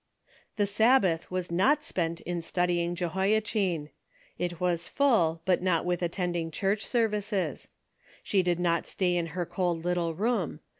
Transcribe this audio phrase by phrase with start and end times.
[0.55, 3.89] The Sabbath was not spent in studying Je hoiachin.
[4.39, 7.67] It was full, but not with attending church services.
[8.23, 10.59] She did not stay in her cold little room.